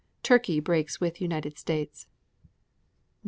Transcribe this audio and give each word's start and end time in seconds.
Turkey 0.23 0.59
breaks 0.59 0.99
with 0.99 1.21
United 1.21 1.59
States. 1.59 2.07